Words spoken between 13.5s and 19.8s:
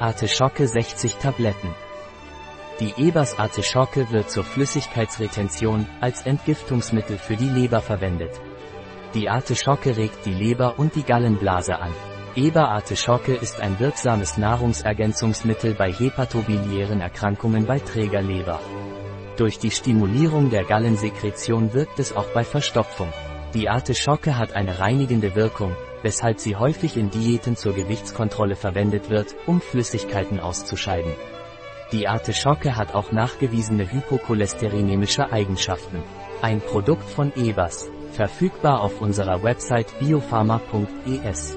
ein wirksames Nahrungsergänzungsmittel bei hepatobiliären Erkrankungen bei Trägerleber. Durch die